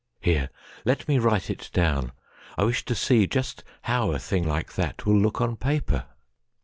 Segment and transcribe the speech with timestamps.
[0.19, 0.49] Here,
[0.83, 2.11] let me write it down!
[2.57, 6.05] I wish to seeJust how a thing like that will look on paper!